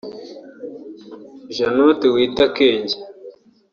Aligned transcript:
Jannot 1.55 1.99
Witakenge 2.15 2.97